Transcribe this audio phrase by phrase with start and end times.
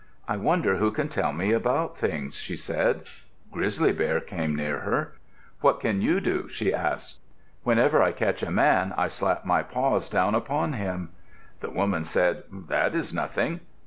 [0.27, 3.03] "I wonder who can tell me about things," she said.
[3.51, 5.13] Grizzly Bear came near her.
[5.59, 7.19] "What can you do?" she asked.
[7.61, 11.09] "Whenever I catch a man, I slap my paws down upon him."
[11.59, 13.59] The woman said, "That is nothing."